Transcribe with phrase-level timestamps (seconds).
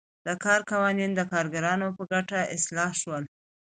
[0.25, 3.23] د کار قوانین د کارګرانو په ګټه اصلاح شول.